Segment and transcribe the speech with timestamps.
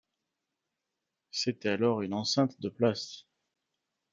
[1.29, 3.27] C'était alors une enceinte de places.